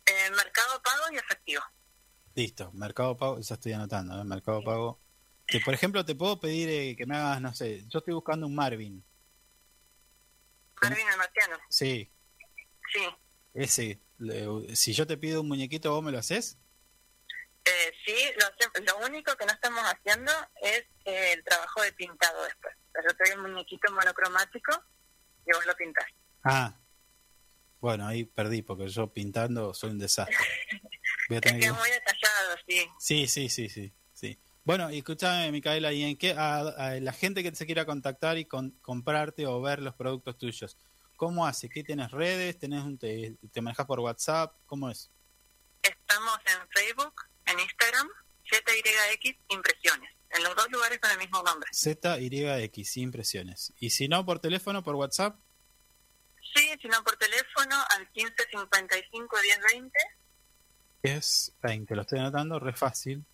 Eh, 0.06 0.32
mercado 0.32 0.82
Pago 0.82 1.04
y 1.12 1.18
efectivo. 1.18 1.62
Listo, 2.36 2.72
Mercado 2.74 3.16
Pago, 3.16 3.40
ya 3.40 3.56
estoy 3.56 3.74
anotando, 3.74 4.20
¿eh? 4.20 4.24
Mercado 4.24 4.64
Pago. 4.64 5.00
Que, 5.46 5.60
por 5.60 5.74
ejemplo, 5.74 6.04
te 6.06 6.16
puedo 6.16 6.40
pedir 6.40 6.70
eh, 6.70 6.96
que 6.96 7.06
me 7.06 7.16
hagas, 7.16 7.42
no 7.42 7.54
sé, 7.54 7.84
yo 7.88 8.00
estoy 8.00 8.14
buscando 8.14 8.48
un 8.48 8.56
Marvin. 8.56 9.04
Marvin 10.82 11.08
el 11.10 11.18
Marciano. 11.18 11.58
Sí, 11.70 12.10
Sí. 12.94 13.02
ese. 13.54 14.02
Le- 14.20 14.76
si 14.76 14.94
yo 14.94 15.06
te 15.06 15.18
pido 15.18 15.42
un 15.42 15.48
muñequito, 15.48 15.92
¿vos 15.92 16.04
me 16.04 16.12
lo 16.12 16.18
haces? 16.20 16.58
Eh, 17.66 17.92
sí, 18.06 18.16
lo, 18.40 18.84
lo 18.86 19.06
único 19.06 19.36
que 19.36 19.46
no 19.46 19.52
estamos 19.54 19.82
haciendo 19.84 20.32
es 20.62 20.84
eh, 21.06 21.34
el 21.34 21.44
trabajo 21.44 21.82
de 21.82 21.94
pintado 21.94 22.44
después. 22.44 22.74
Yo 22.96 23.16
te 23.16 23.30
doy 23.30 23.38
un 23.44 23.52
muñequito 23.52 23.92
monocromático 23.92 24.72
y 25.46 25.52
vos 25.54 25.66
lo 25.66 25.76
pintás. 25.76 26.06
Ah, 26.44 26.78
bueno, 27.80 28.06
ahí 28.08 28.24
perdí 28.26 28.62
porque 28.62 28.88
yo 28.90 29.12
pintando 29.12 29.74
soy 29.74 29.92
un 29.92 30.00
desastre. 30.00 30.38
Voy 31.30 31.38
a 31.38 31.42
Te 31.42 31.50
tener 31.50 31.62
que- 31.62 31.68
queda 31.68 31.78
muy 31.80 31.90
detallado, 31.90 32.56
sí. 32.68 32.88
Sí, 33.00 33.28
sí, 33.28 33.50
sí, 33.50 33.70
sí, 33.70 33.94
sí. 34.14 34.40
Bueno, 34.66 34.90
y 34.92 35.00
escúchame, 35.00 35.52
Micaela, 35.52 35.92
¿y 35.92 36.04
en 36.04 36.18
qué 36.18 36.32
a, 36.32 36.60
a 36.60 36.92
la 37.00 37.12
gente 37.14 37.44
que 37.44 37.54
se 37.54 37.66
quiera 37.66 37.86
contactar 37.86 38.38
y 38.38 38.46
con- 38.46 38.72
comprarte 38.82 39.46
o 39.46 39.62
ver 39.62 39.82
los 39.82 39.94
productos 39.96 40.38
tuyos? 40.38 40.78
¿Cómo 41.18 41.46
hace? 41.46 41.68
¿Qué 41.70 41.84
tienes 41.84 42.12
redes? 42.12 42.58
¿Tenés 42.60 42.82
un, 42.84 42.98
te, 42.98 43.36
te 43.52 43.62
manejas 43.62 43.86
por 43.86 44.00
WhatsApp? 44.00 44.56
¿Cómo 44.66 44.90
es? 44.90 45.12
Estamos 45.82 46.38
en 46.46 46.68
Facebook, 46.70 47.14
en 47.46 47.60
Instagram, 47.60 48.08
ZYX 48.50 49.36
Impresiones. 49.50 50.10
En 50.30 50.44
los 50.44 50.56
dos 50.56 50.68
lugares 50.72 50.98
con 51.00 51.12
el 51.12 51.18
mismo 51.20 51.44
nombre. 51.44 51.70
ZYX, 51.74 52.98
impresiones. 52.98 53.74
Y 53.80 53.90
si 53.92 54.08
no, 54.08 54.26
por 54.26 54.40
teléfono, 54.40 54.82
por 54.84 54.96
WhatsApp, 54.96 55.38
Sí, 56.56 56.70
si 56.82 56.88
no 56.88 57.04
por 57.04 57.16
teléfono 57.18 57.76
al 57.96 58.08
1555 58.14 59.38
1020. 59.42 59.52
es 59.52 59.74
20. 59.74 60.00
Lo 61.04 62.02
estoy 62.02 62.20
anotando, 62.20 62.60
re 62.60 62.74
fácil. 62.74 63.26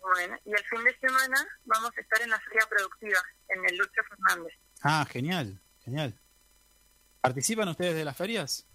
Bueno, 0.00 0.36
y 0.44 0.50
el 0.52 0.64
fin 0.66 0.84
de 0.84 0.94
semana 1.00 1.46
vamos 1.64 1.90
a 1.96 2.00
estar 2.00 2.20
en 2.22 2.28
la 2.30 2.38
Feria 2.40 2.66
Productiva, 2.68 3.18
en 3.48 3.64
el 3.66 3.76
Lucho 3.78 4.02
Fernández. 4.08 4.52
Ah, 4.82 5.06
genial, 5.10 5.58
genial. 5.82 6.20
¿Participan 7.22 7.68
ustedes 7.68 7.94
de 7.94 8.04
las 8.04 8.14
ferias? 8.16 8.66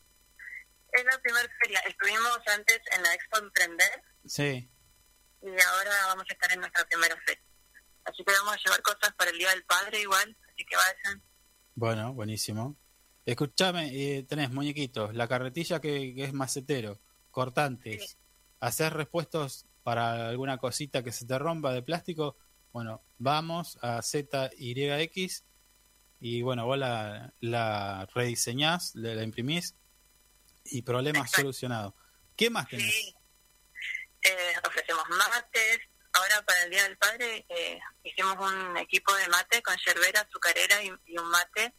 Es 0.92 1.04
la 1.06 1.22
primera 1.22 1.48
feria. 1.62 1.80
Estuvimos 1.88 2.40
antes 2.48 2.82
en 2.96 3.04
la 3.04 3.14
Expo 3.14 3.38
Emprender 3.38 4.04
Sí. 4.26 4.68
y 5.44 5.48
ahora 5.48 5.92
vamos 6.08 6.26
a 6.28 6.34
estar 6.34 6.52
en 6.52 6.60
nuestra 6.62 6.84
primera 6.86 7.16
feria. 7.28 7.44
Así 8.06 8.24
que 8.26 8.34
vamos 8.34 8.54
a 8.56 8.58
llevar 8.66 8.82
cosas 8.82 9.14
para 9.16 9.30
el 9.30 9.38
Día 9.38 9.52
del 9.52 9.64
Padre 9.66 10.02
igual, 10.02 10.36
así 10.52 10.66
que 10.66 10.76
vayan. 10.76 11.22
Bueno, 11.76 12.14
buenísimo. 12.14 12.76
Escúchame, 13.28 13.92
eh, 13.94 14.24
tenés 14.24 14.50
muñequitos, 14.50 15.14
la 15.14 15.28
carretilla 15.28 15.80
que, 15.80 16.16
que 16.16 16.24
es 16.24 16.34
macetero, 16.34 17.00
cortantes, 17.30 18.10
Sí. 18.12 18.18
Hacer 18.60 18.94
repuestos 18.94 19.66
para 19.84 20.30
alguna 20.30 20.58
cosita 20.58 21.04
que 21.04 21.12
se 21.12 21.26
te 21.26 21.38
rompa 21.40 21.74
de 21.74 21.82
plástico. 21.82 22.38
Bueno, 22.72 23.04
vamos 23.18 23.78
a 23.82 24.02
ZYX 24.02 25.44
y 26.20 26.42
bueno, 26.42 26.66
vos 26.66 26.78
la, 26.78 27.34
la 27.40 28.08
rediseñás, 28.14 28.94
la, 28.96 29.16
la 29.16 29.24
imprimís 29.24 29.76
y 30.66 30.82
problema 30.82 31.20
Exacto. 31.20 31.42
solucionado. 31.42 31.96
¿Qué 32.36 32.50
más 32.50 32.68
tenés? 32.68 32.94
Sí. 32.94 33.16
Eh, 34.22 34.54
ofrecemos 34.68 35.04
mates. 35.10 35.80
Ahora 36.12 36.44
para 36.46 36.64
el 36.64 36.72
Día 36.72 36.84
del 36.84 36.98
Padre 36.98 37.46
eh, 37.48 37.80
hicimos 38.04 38.36
un 38.40 38.78
equipo 38.78 39.16
de 39.16 39.28
mate 39.30 39.62
con 39.62 39.76
yerbera, 39.78 40.22
azucarera 40.22 40.84
y, 40.84 40.92
y 41.06 41.18
un 41.18 41.30
mate 41.30 41.74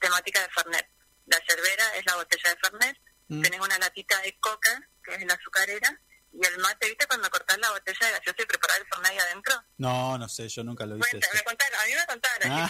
temática 0.00 0.40
de 0.40 0.48
Fernet. 0.48 0.90
La 1.26 1.38
yerbera 1.46 1.96
es 1.96 2.06
la 2.06 2.16
botella 2.16 2.50
de 2.50 2.56
Fernet, 2.56 2.98
Mm, 3.28 3.42
tenés 3.42 3.60
una 3.60 3.78
latita 3.78 4.20
de 4.22 4.38
coca, 4.38 4.88
que 5.02 5.14
es 5.14 5.26
la 5.26 5.34
azucarera, 5.34 6.00
y 6.40 6.46
el 6.46 6.58
mate, 6.60 6.86
¿viste? 6.88 7.06
Cuando 7.06 7.28
cortás 7.30 7.58
la 7.58 7.70
botella 7.70 8.06
de 8.06 8.12
gaseosa 8.12 8.42
y 8.42 8.46
preparás 8.46 8.78
el 8.78 8.86
Fernet 8.86 9.20
adentro. 9.20 9.54
No, 9.78 10.18
no 10.18 10.28
sé, 10.28 10.48
yo 10.48 10.62
nunca 10.64 10.84
lo 10.86 10.96
hice. 10.98 11.08
Bueno, 11.12 11.26
voy 11.26 11.36
eso. 11.38 11.80
a 11.80 11.86
mí 11.86 11.92
me 11.94 12.06
contaron, 12.06 12.52
Ah. 12.52 12.68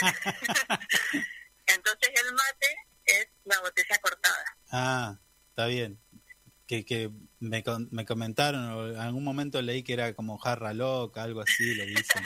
bueno. 0.00 0.80
Entonces 1.66 2.10
el 2.24 2.32
mate 2.32 2.76
es 3.06 3.28
la 3.44 3.60
botella 3.60 3.98
cortada. 4.00 4.44
Ah, 4.70 5.18
está 5.50 5.66
bien. 5.66 6.00
Que, 6.66 6.84
que 6.84 7.10
me, 7.38 7.62
me 7.90 8.04
comentaron, 8.04 8.64
o 8.72 8.88
en 8.88 8.96
algún 8.98 9.22
momento 9.22 9.62
leí 9.62 9.82
que 9.84 9.92
era 9.92 10.14
como 10.14 10.36
jarra 10.38 10.72
loca, 10.74 11.22
algo 11.22 11.40
así, 11.42 11.74
le 11.74 11.86
dicen. 11.86 12.24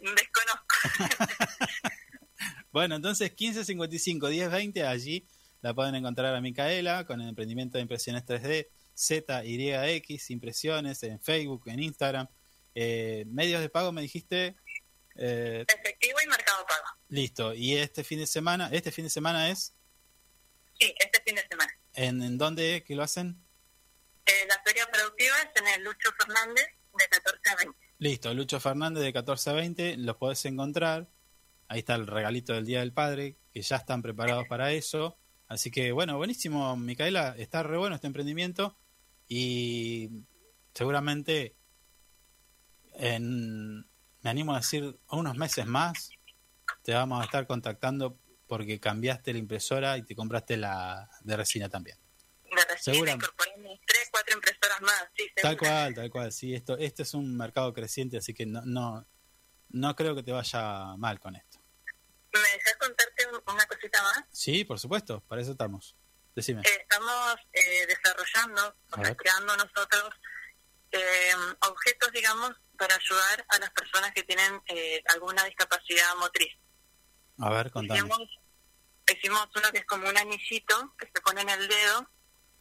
Desconozco. 0.00 0.76
Bueno, 2.72 2.94
entonces 2.94 3.30
1555 3.30 4.28
1020 4.28 4.86
allí 4.86 5.26
la 5.60 5.74
pueden 5.74 5.96
encontrar 5.96 6.32
a 6.36 6.40
Micaela 6.40 7.04
con 7.04 7.20
el 7.20 7.28
emprendimiento 7.28 7.78
de 7.78 7.82
impresiones 7.82 8.24
3D, 8.24 8.68
ZYX, 8.96 10.30
impresiones 10.30 11.02
en 11.02 11.20
Facebook, 11.20 11.64
en 11.66 11.80
Instagram. 11.82 12.28
Eh, 12.74 13.24
medios 13.26 13.60
de 13.60 13.68
pago 13.68 13.92
me 13.92 14.02
dijiste, 14.02 14.56
eh, 15.16 15.64
Efectivo 15.66 16.18
y 16.24 16.28
mercado 16.28 16.64
pago. 16.66 16.84
listo. 17.08 17.54
Y 17.54 17.76
este 17.76 18.04
fin 18.04 18.18
de 18.20 18.26
semana, 18.26 18.68
este 18.72 18.90
fin 18.92 19.04
de 19.04 19.10
semana 19.10 19.50
es, 19.50 19.74
Sí, 20.78 20.94
este 20.98 21.22
fin 21.26 21.34
de 21.34 21.42
semana. 21.48 21.72
¿en, 21.94 22.22
en 22.22 22.38
dónde 22.38 22.82
que 22.86 22.94
lo 22.94 23.02
hacen? 23.02 23.44
Eh, 24.24 24.46
la 24.48 24.62
feria 24.64 24.86
productiva 24.90 25.36
es 25.42 25.60
en 25.60 25.68
el 25.68 25.84
Lucho 25.84 26.10
Fernández 26.18 26.66
de 26.98 27.08
14 27.08 27.50
a 27.50 27.56
20. 27.56 27.78
Listo, 27.98 28.32
Lucho 28.34 28.60
Fernández 28.60 29.02
de 29.02 29.12
14 29.12 29.50
a 29.50 29.52
20, 29.54 29.96
los 29.98 30.16
podés 30.16 30.42
encontrar. 30.46 31.08
Ahí 31.68 31.80
está 31.80 31.96
el 31.96 32.06
regalito 32.06 32.54
del 32.54 32.64
Día 32.64 32.80
del 32.80 32.92
Padre, 32.94 33.36
que 33.52 33.60
ya 33.62 33.76
están 33.76 34.00
preparados 34.02 34.46
para 34.48 34.72
eso. 34.72 35.18
Así 35.50 35.72
que 35.72 35.90
bueno, 35.90 36.16
buenísimo, 36.16 36.76
Micaela, 36.76 37.34
está 37.36 37.64
re 37.64 37.76
bueno 37.76 37.96
este 37.96 38.06
emprendimiento 38.06 38.76
y 39.26 40.08
seguramente 40.72 41.56
en, 42.94 43.80
me 43.80 44.30
animo 44.30 44.54
a 44.54 44.58
decir, 44.58 44.96
unos 45.10 45.36
meses 45.36 45.66
más 45.66 46.10
te 46.84 46.94
vamos 46.94 47.20
a 47.20 47.24
estar 47.24 47.48
contactando 47.48 48.16
porque 48.46 48.78
cambiaste 48.78 49.32
la 49.32 49.40
impresora 49.40 49.98
y 49.98 50.02
te 50.02 50.14
compraste 50.14 50.56
la 50.56 51.10
de 51.22 51.36
resina 51.36 51.68
también. 51.68 51.98
De 52.86 52.96
incorporamos 52.96 53.80
tres, 53.88 54.08
cuatro 54.12 54.34
impresoras 54.36 54.80
más. 54.82 55.04
Sí, 55.16 55.24
Tal 55.42 55.56
cual, 55.56 55.94
tal 55.94 56.10
cual, 56.10 56.30
sí, 56.30 56.54
esto, 56.54 56.78
este 56.78 57.02
es 57.02 57.12
un 57.12 57.36
mercado 57.36 57.74
creciente, 57.74 58.18
así 58.18 58.32
que 58.32 58.46
no, 58.46 58.62
no, 58.64 59.04
no 59.70 59.96
creo 59.96 60.14
que 60.14 60.22
te 60.22 60.30
vaya 60.30 60.94
mal 60.96 61.18
con 61.18 61.34
esto. 61.34 61.58
¿Me 62.32 62.38
dejas 62.38 62.76
una 63.52 63.66
cosita 63.66 64.02
más? 64.02 64.24
Sí, 64.30 64.64
por 64.64 64.78
supuesto, 64.78 65.20
para 65.28 65.42
eso 65.42 65.52
estamos. 65.52 65.96
Decime. 66.34 66.62
Eh, 66.62 66.78
estamos 66.82 67.36
eh, 67.52 67.86
desarrollando, 67.86 68.76
o 68.92 69.04
sea, 69.04 69.14
creando 69.16 69.56
nosotros 69.56 70.10
eh, 70.92 71.32
objetos, 71.68 72.12
digamos, 72.12 72.52
para 72.78 72.94
ayudar 72.94 73.44
a 73.48 73.58
las 73.58 73.70
personas 73.70 74.12
que 74.12 74.22
tienen 74.22 74.60
eh, 74.66 75.02
alguna 75.14 75.44
discapacidad 75.44 76.14
motriz. 76.16 76.52
A 77.38 77.50
ver, 77.50 77.70
contame. 77.70 77.98
Hicimos, 77.98 78.38
hicimos 79.06 79.48
uno 79.54 79.70
que 79.72 79.78
es 79.78 79.86
como 79.86 80.08
un 80.08 80.16
anillito 80.16 80.94
que 80.98 81.06
se 81.06 81.20
pone 81.20 81.42
en 81.42 81.48
el 81.50 81.68
dedo. 81.68 82.10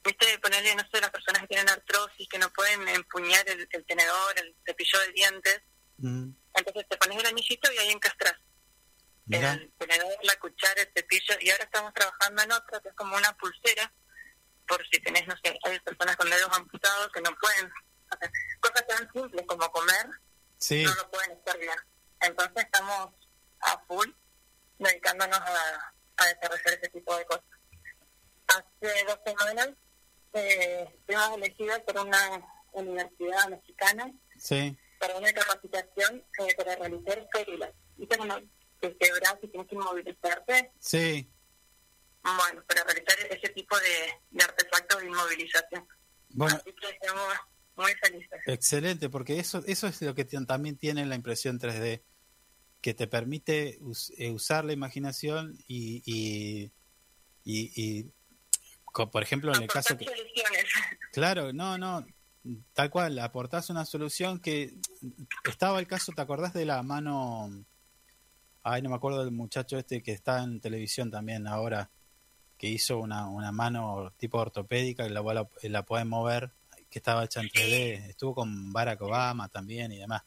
Viste, 0.03 0.39
ponerle, 0.39 0.75
no 0.75 0.83
sé, 0.91 1.01
las 1.01 1.11
personas 1.11 1.41
que 1.41 1.47
tienen 1.49 1.69
artrosis, 1.69 2.27
que 2.29 2.39
no 2.39 2.49
pueden 2.51 2.87
empuñar 2.87 3.47
el, 3.49 3.67
el 3.69 3.85
tenedor, 3.85 4.39
el 4.39 4.55
cepillo 4.65 4.99
de 4.99 5.11
dientes. 5.11 5.61
Mm, 5.97 6.31
Entonces 6.53 6.85
te 6.89 6.97
pones 6.97 7.17
el 7.19 7.25
anillito 7.25 7.71
y 7.71 7.77
ahí 7.77 7.89
encastras 7.89 8.35
el 9.29 9.71
tenedor, 9.77 10.13
la 10.23 10.35
cuchara, 10.39 10.81
el 10.81 10.91
cepillo. 10.95 11.35
Y 11.39 11.49
ahora 11.51 11.63
estamos 11.63 11.93
trabajando 11.93 12.41
en 12.41 12.51
otra 12.51 12.79
que 12.79 12.89
es 12.89 12.95
como 12.95 13.15
una 13.15 13.31
pulsera, 13.37 13.93
por 14.67 14.85
si 14.87 14.99
tenés, 15.01 15.27
no 15.27 15.35
sé, 15.43 15.57
hay 15.63 15.79
personas 15.79 16.15
con 16.15 16.29
dedos 16.29 16.49
amputados 16.55 17.09
que 17.13 17.21
no 17.21 17.35
pueden 17.39 17.71
hacer 18.09 18.31
cosas 18.59 18.87
tan 18.87 19.11
simples 19.11 19.45
como 19.47 19.71
comer, 19.71 20.07
sí, 20.57 20.83
no 20.83 20.93
lo 20.95 21.09
pueden 21.09 21.31
hacer 21.31 21.59
bien. 21.59 21.77
Entonces 22.21 22.65
estamos 22.65 23.09
a 23.61 23.79
full 23.87 24.09
dedicándonos 24.77 25.39
a, 25.39 25.93
a 26.17 26.25
desarrollar 26.27 26.79
ese 26.79 26.89
tipo 26.89 27.15
de 27.17 27.25
cosas. 27.25 27.45
Hace 28.47 29.05
dos 29.05 29.19
semanas 29.25 29.69
eh, 30.33 30.87
fuimos 31.05 31.37
elegidos 31.37 31.79
por 31.79 31.99
una 31.99 32.41
universidad 32.73 33.49
mexicana 33.49 34.11
sí, 34.37 34.77
para 34.99 35.17
una 35.17 35.31
capacitación 35.33 36.23
eh, 36.39 36.55
para 36.55 36.75
realizar 36.75 37.27
férulas. 37.31 37.71
¿Viste 37.97 38.17
cuando 38.17 38.41
te 38.79 38.95
quebras 38.97 39.35
y 39.41 39.47
tienes 39.47 39.67
que 39.67 39.75
inmovilizarte? 39.75 40.71
sí. 40.79 41.29
Bueno, 42.21 42.61
para 42.67 42.83
realizar 42.83 43.15
ese 43.29 43.49
tipo 43.53 43.77
de, 43.79 44.13
de 44.29 44.43
artefactos 44.43 44.99
de 44.99 45.07
inmovilización. 45.07 45.87
Bueno, 46.29 46.57
Así 46.57 46.73
que 46.79 46.89
estamos 46.89 47.23
muy 47.75 47.91
felices. 47.93 48.41
excelente, 48.45 49.09
porque 49.09 49.39
eso, 49.39 49.63
eso 49.65 49.87
es 49.87 50.01
lo 50.01 50.13
que 50.13 50.25
también 50.25 50.77
tiene 50.77 51.05
la 51.05 51.15
impresión 51.15 51.57
3D, 51.59 52.03
que 52.81 52.93
te 52.93 53.07
permite 53.07 53.77
us- 53.81 54.11
eh, 54.17 54.31
usar 54.31 54.65
la 54.65 54.73
imaginación 54.73 55.57
y, 55.65 56.03
y, 56.05 56.71
y, 57.43 57.71
y 58.01 58.11
por 58.93 59.23
ejemplo, 59.23 59.53
en 59.55 59.63
el 59.63 59.69
caso 59.69 59.97
que... 59.97 60.05
Soluciones. 60.05 60.65
Claro, 61.13 61.53
no, 61.53 61.77
no, 61.77 62.05
tal 62.73 62.89
cual, 62.89 63.17
aportás 63.19 63.69
una 63.69 63.85
solución 63.85 64.39
que 64.41 64.75
estaba 65.45 65.79
el 65.79 65.87
caso, 65.87 66.11
¿te 66.11 66.21
acordás 66.21 66.53
de 66.53 66.65
la 66.65 66.83
mano? 66.83 67.65
Ay, 68.71 68.83
no 68.83 68.89
me 68.89 68.95
acuerdo 68.95 69.23
del 69.23 69.31
muchacho 69.31 69.77
este 69.77 70.03
que 70.03 70.11
está 70.11 70.43
en 70.43 70.61
televisión 70.61 71.09
también 71.09 71.47
ahora, 71.47 71.89
que 72.57 72.67
hizo 72.67 72.99
una, 72.99 73.27
una 73.27 73.51
mano 73.51 74.13
tipo 74.17 74.37
ortopédica 74.37 75.05
y 75.05 75.09
la, 75.09 75.21
la, 75.21 75.49
la 75.63 75.83
puede 75.83 76.05
mover, 76.05 76.51
que 76.89 76.99
estaba 76.99 77.23
hecha 77.23 77.41
en 77.41 77.49
3D. 77.49 78.09
Estuvo 78.09 78.35
con 78.35 78.71
Barack 78.71 79.01
Obama 79.01 79.49
también 79.49 79.91
y 79.91 79.97
demás. 79.97 80.21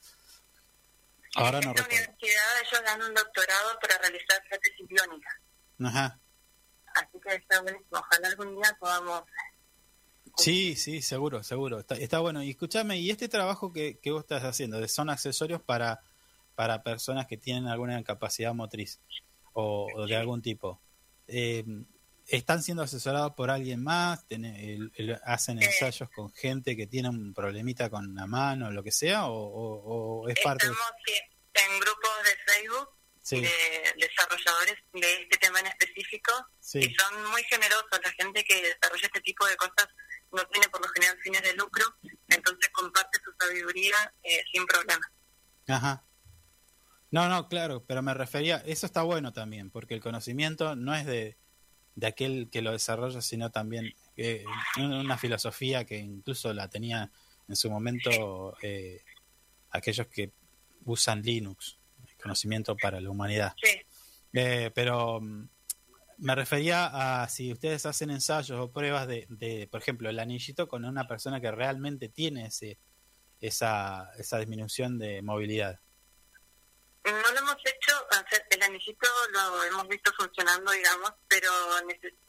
Ahora 1.37 1.59
en 1.59 1.67
no 1.67 1.71
esta 1.71 1.85
universidad 1.85 2.61
ellos 2.61 2.83
dan 2.85 3.03
un 3.03 3.15
doctorado 3.15 3.79
para 3.81 3.99
realizar 3.99 4.43
prótesis 4.49 4.89
biónica. 4.89 5.41
Ajá. 5.85 6.19
Así 6.95 7.21
que 7.21 7.35
está 7.37 7.63
buenísimo. 7.63 7.99
Ojalá 7.99 8.29
algún 8.29 8.57
día 8.57 8.77
podamos... 8.79 9.23
Sí, 10.37 10.77
sí, 10.77 11.01
seguro, 11.01 11.43
seguro. 11.43 11.79
Está, 11.81 11.95
está 11.95 12.19
bueno. 12.19 12.43
Y 12.43 12.51
escúchame, 12.51 12.99
¿y 12.99 13.11
este 13.11 13.29
trabajo 13.29 13.73
que, 13.73 13.99
que 13.99 14.11
vos 14.11 14.23
estás 14.23 14.43
haciendo? 14.43 14.87
¿Son 14.89 15.11
accesorios 15.11 15.63
para, 15.63 16.03
para 16.55 16.83
personas 16.83 17.27
que 17.27 17.37
tienen 17.37 17.67
alguna 17.67 18.03
capacidad 18.03 18.55
motriz 18.55 19.01
o, 19.53 20.07
de 20.07 20.17
algún 20.17 20.43
tipo? 20.43 20.81
Eh, 21.27 21.65
¿Están 22.27 22.63
siendo 22.63 22.83
asesorados 22.83 23.35
por 23.35 23.51
alguien 23.51 23.83
más? 23.83 24.25
¿Hacen 25.25 25.63
eh. 25.63 25.67
ensayos 25.67 26.09
con 26.11 26.33
gente 26.33 26.77
que 26.77 26.87
tiene 26.87 27.09
un 27.09 27.35
problemita 27.35 27.91
con 27.91 28.15
la 28.15 28.27
mano 28.27 28.69
o 28.69 28.71
lo 28.71 28.83
que 28.83 28.93
sea? 28.93 29.27
¿O, 29.27 30.29
es 30.29 30.39
parte 30.43 30.67
Estamos 30.67 30.93
en 31.55 31.81
grupos 31.81 32.11
de 32.25 32.53
Facebook 32.53 32.89
de 33.31 33.95
desarrolladores 33.99 34.77
de 34.93 35.23
este 35.23 35.39
tema 35.39 35.61
en 35.61 35.67
específico 35.67 36.33
y 36.75 36.95
son 36.95 37.31
muy 37.31 37.43
generosos. 37.45 38.01
La 38.03 38.13
gente 38.13 38.45
que 38.45 38.63
desarrolla 38.63 39.07
este 39.07 39.21
tipo 39.21 39.47
de 39.47 39.57
cosas 39.57 39.89
no 40.33 40.45
tiene 40.47 40.69
por 40.69 40.81
lo 40.81 40.89
general 40.89 41.19
fines 41.23 41.43
de 41.43 41.55
lucro, 41.55 41.85
entonces 42.29 42.71
comparte 42.73 43.21
su 43.25 43.33
sabiduría 43.39 44.13
eh, 44.23 44.43
sin 44.53 44.67
problema. 44.67 45.13
Ajá. 45.69 46.05
No, 47.13 47.29
no, 47.29 47.47
claro, 47.47 47.85
pero 47.87 48.03
me 48.03 48.15
refería, 48.15 48.57
eso 48.67 48.87
está 48.87 49.03
bueno 49.03 49.33
también, 49.33 49.71
porque 49.71 49.93
el 49.93 50.01
conocimiento 50.01 50.75
no 50.75 50.95
es 50.95 51.05
de, 51.05 51.37
de 51.95 52.07
aquel 52.07 52.49
que 52.51 52.63
lo 52.63 52.73
desarrolla, 52.73 53.21
sino 53.21 53.51
también 53.51 53.95
eh, 54.17 54.45
una 54.79 55.19
filosofía 55.19 55.85
que 55.85 55.99
incluso 55.99 56.55
la 56.55 56.69
tenía 56.69 57.13
en 57.49 57.57
su 57.57 57.71
momento 57.71 58.57
eh, 58.63 59.03
aquellos 59.71 60.07
que 60.07 60.33
usan 60.87 61.21
Linux, 61.21 61.79
conocimiento 62.21 62.77
para 62.77 62.99
la 62.99 63.11
humanidad. 63.11 63.55
Eh, 64.33 64.71
pero 64.75 65.21
mm, 65.21 65.49
me 66.17 66.35
refería 66.35 67.23
a 67.23 67.29
si 67.29 67.53
ustedes 67.53 67.85
hacen 67.85 68.11
ensayos 68.11 68.59
o 68.59 68.73
pruebas 68.73 69.07
de, 69.07 69.27
de, 69.29 69.69
por 69.71 69.83
ejemplo, 69.83 70.09
el 70.09 70.19
anillito 70.19 70.67
con 70.67 70.87
una 70.87 71.07
persona 71.07 71.43
que 71.43 71.51
realmente 71.51 72.09
tiene 72.09 72.47
ese, 72.47 72.79
esa, 73.39 74.11
esa 74.19 74.39
disminución 74.39 74.99
de 74.99 75.21
movilidad. 75.21 75.79
No 77.05 77.33
lo 77.33 77.39
hemos 77.39 77.57
hecho, 77.65 78.07
el 78.51 78.63
anillito 78.63 79.09
lo 79.33 79.65
hemos 79.65 79.89
visto 79.89 80.13
funcionando, 80.13 80.71
digamos, 80.71 81.13
pero 81.27 81.51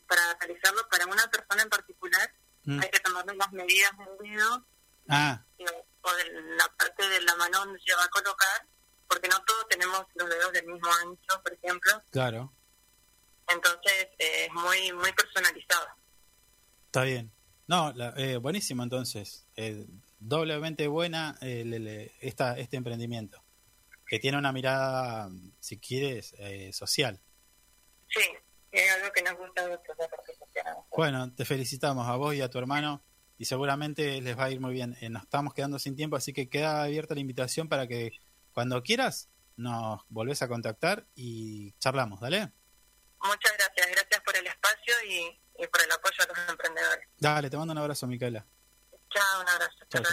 para 0.07 0.33
realizarlo 0.39 0.87
para 0.89 1.05
una 1.05 1.27
persona 1.29 1.61
en 1.61 1.69
particular 1.69 2.33
mm. 2.63 2.79
hay 2.79 2.89
que 2.89 2.99
tomarle 2.99 3.35
las 3.35 3.51
medidas 3.51 3.91
del 3.97 4.31
dedo 4.31 4.65
ah. 5.09 5.43
o 6.01 6.13
de 6.15 6.31
la 6.57 6.67
parte 6.75 7.07
de 7.07 7.21
la 7.21 7.35
mano 7.35 7.59
donde 7.59 7.79
se 7.81 7.93
va 7.93 8.03
a 8.03 8.09
colocar, 8.09 8.65
porque 9.07 9.27
no 9.27 9.39
todos 9.43 9.67
tenemos 9.69 10.05
los 10.15 10.27
dedos 10.27 10.51
del 10.51 10.65
mismo 10.65 10.89
ancho, 11.01 11.43
por 11.43 11.53
ejemplo. 11.53 12.03
Claro. 12.11 12.51
Entonces 13.47 14.07
es 14.17 14.51
muy 14.53 14.91
muy 14.93 15.11
personalizado. 15.13 15.87
Está 16.87 17.03
bien. 17.03 17.31
No, 17.67 17.93
eh, 18.17 18.37
buenísimo 18.37 18.81
entonces. 18.81 19.45
Eh, 19.55 19.85
doblemente 20.19 20.87
buena 20.87 21.37
eh, 21.41 22.11
esta, 22.21 22.57
este 22.57 22.77
emprendimiento 22.77 23.43
que 24.13 24.19
tiene 24.19 24.37
una 24.37 24.51
mirada, 24.51 25.27
si 25.59 25.79
quieres, 25.79 26.35
eh, 26.37 26.71
social. 26.71 27.19
Sí, 28.07 28.21
es 28.71 28.91
algo 28.91 29.11
que 29.11 29.23
nos 29.23 29.35
gusta 29.35 29.67
mucho 29.67 29.91
la 29.97 30.07
parte 30.07 30.35
social. 30.35 30.77
Bueno, 30.95 31.33
te 31.33 31.45
felicitamos 31.45 32.07
a 32.07 32.15
vos 32.15 32.35
y 32.35 32.41
a 32.41 32.47
tu 32.47 32.59
hermano 32.59 33.03
y 33.39 33.45
seguramente 33.45 34.21
les 34.21 34.37
va 34.37 34.43
a 34.43 34.51
ir 34.51 34.59
muy 34.59 34.71
bien. 34.71 34.95
Eh, 35.01 35.09
nos 35.09 35.23
estamos 35.23 35.55
quedando 35.55 35.79
sin 35.79 35.95
tiempo, 35.95 36.15
así 36.15 36.31
que 36.31 36.47
queda 36.47 36.83
abierta 36.83 37.15
la 37.15 37.21
invitación 37.21 37.67
para 37.67 37.87
que 37.87 38.11
cuando 38.53 38.83
quieras 38.83 39.29
nos 39.55 40.01
volvés 40.09 40.43
a 40.43 40.47
contactar 40.47 41.07
y 41.15 41.71
charlamos, 41.79 42.19
¿dale? 42.19 42.51
Muchas 43.19 43.53
gracias, 43.57 43.87
gracias 43.93 44.21
por 44.21 44.37
el 44.37 44.45
espacio 44.45 44.93
y, 45.09 45.65
por 45.65 45.81
el 45.81 45.91
apoyo 45.91 46.17
a 46.19 46.27
los 46.27 46.49
emprendedores. 46.51 47.07
Dale, 47.17 47.49
te 47.49 47.57
mando 47.57 47.71
un 47.71 47.79
abrazo, 47.79 48.05
Micaela. 48.05 48.45
Chao, 49.09 49.41
un 49.41 49.49
abrazo. 49.49 49.85
Chao, 49.89 50.03